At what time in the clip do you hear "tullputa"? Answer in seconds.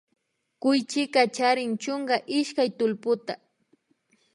2.77-3.33